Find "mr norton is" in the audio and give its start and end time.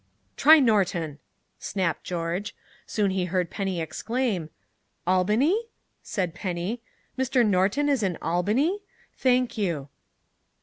7.19-8.01